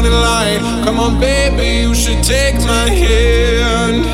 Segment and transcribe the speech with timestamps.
[0.00, 0.60] morning light.
[0.84, 4.06] Come on, baby, you should take my hand.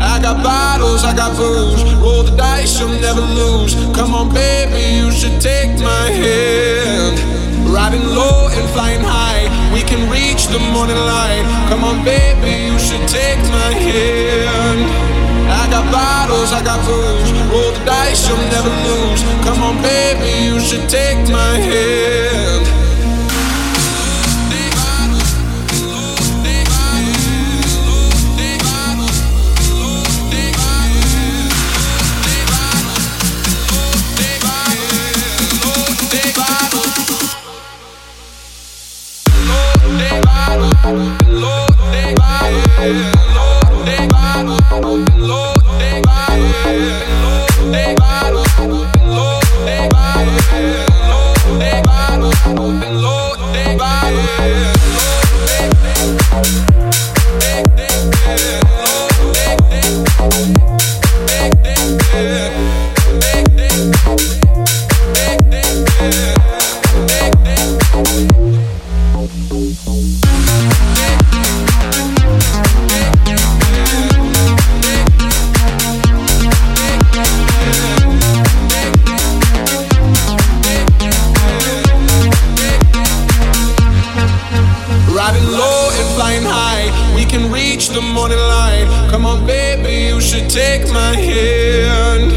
[0.00, 1.82] I got bottles, I got booze.
[2.00, 3.74] Roll the dice, you'll never lose.
[3.94, 7.20] Come on, baby, you should take my hand.
[7.68, 11.44] Riding low and flying high, we can reach the morning light.
[11.68, 14.88] Come on, baby, you should take my hand.
[15.52, 17.30] I got bottles, I got booze.
[17.52, 19.20] Roll the dice, you'll never lose.
[19.44, 21.95] Come on, baby, you should take my hand.
[42.86, 43.26] Riding
[87.96, 88.86] the morning light.
[89.10, 92.30] Come on, baby, you should take my hand.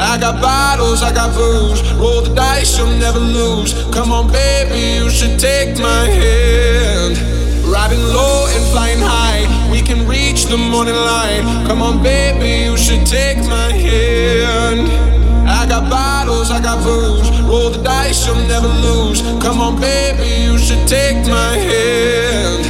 [0.00, 1.82] I got bottles, I got booze.
[2.00, 3.74] Roll the dice, you'll never lose.
[3.92, 7.18] Come on, baby, you should take my hand.
[7.68, 11.44] Riding low and flying high, we can reach the morning light.
[11.68, 14.88] Come on, baby, you should take my hand.
[15.46, 17.28] I got bottles, I got booze.
[17.42, 19.20] Roll the dice, you'll never lose.
[19.44, 22.63] Come on, baby, you should take my hand.